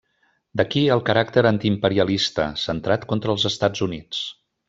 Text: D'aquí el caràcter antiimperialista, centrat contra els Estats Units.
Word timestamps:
D'aquí 0.61 0.81
el 0.95 1.01
caràcter 1.09 1.43
antiimperialista, 1.49 2.47
centrat 2.63 3.07
contra 3.13 3.35
els 3.35 3.47
Estats 3.51 3.87
Units. 3.89 4.27